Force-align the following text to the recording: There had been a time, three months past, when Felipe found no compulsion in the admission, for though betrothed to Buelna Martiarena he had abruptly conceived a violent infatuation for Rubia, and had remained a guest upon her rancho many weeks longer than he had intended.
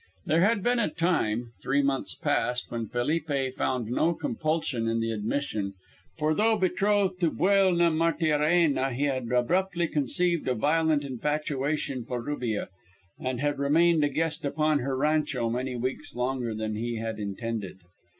There 0.25 0.41
had 0.41 0.63
been 0.63 0.79
a 0.79 0.89
time, 0.89 1.51
three 1.61 1.83
months 1.83 2.15
past, 2.15 2.71
when 2.71 2.87
Felipe 2.87 3.29
found 3.55 3.85
no 3.85 4.15
compulsion 4.15 4.87
in 4.87 4.99
the 4.99 5.11
admission, 5.11 5.75
for 6.17 6.33
though 6.33 6.57
betrothed 6.57 7.19
to 7.19 7.29
Buelna 7.29 7.91
Martiarena 7.91 8.93
he 8.93 9.03
had 9.03 9.31
abruptly 9.31 9.87
conceived 9.87 10.47
a 10.47 10.55
violent 10.55 11.03
infatuation 11.03 12.03
for 12.03 12.19
Rubia, 12.19 12.69
and 13.19 13.41
had 13.41 13.59
remained 13.59 14.03
a 14.03 14.09
guest 14.09 14.43
upon 14.43 14.79
her 14.79 14.97
rancho 14.97 15.51
many 15.51 15.75
weeks 15.75 16.15
longer 16.15 16.55
than 16.55 16.73
he 16.73 16.97
had 16.97 17.19
intended. 17.19 17.77